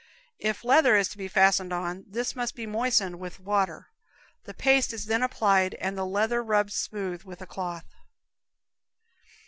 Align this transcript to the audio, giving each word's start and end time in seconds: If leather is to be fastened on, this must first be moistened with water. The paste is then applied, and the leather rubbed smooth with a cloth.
If 0.39 0.63
leather 0.63 0.95
is 0.95 1.09
to 1.09 1.17
be 1.19 1.27
fastened 1.27 1.71
on, 1.71 2.05
this 2.07 2.35
must 2.35 2.53
first 2.53 2.55
be 2.55 2.65
moistened 2.65 3.19
with 3.19 3.39
water. 3.39 3.91
The 4.45 4.53
paste 4.55 4.93
is 4.93 5.05
then 5.05 5.21
applied, 5.21 5.75
and 5.75 5.95
the 5.95 6.07
leather 6.07 6.41
rubbed 6.43 6.73
smooth 6.73 7.21
with 7.21 7.39
a 7.39 7.45
cloth. 7.45 7.93